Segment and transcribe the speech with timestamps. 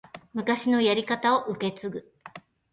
[0.33, 2.11] 昔のやり方を受け継ぐ